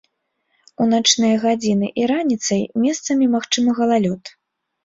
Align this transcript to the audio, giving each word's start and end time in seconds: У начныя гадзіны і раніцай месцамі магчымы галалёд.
У 0.85 0.87
начныя 0.93 1.35
гадзіны 1.43 1.89
і 2.03 2.07
раніцай 2.13 2.65
месцамі 2.87 3.25
магчымы 3.35 3.71
галалёд. 3.83 4.23